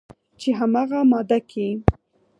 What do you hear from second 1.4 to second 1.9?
کې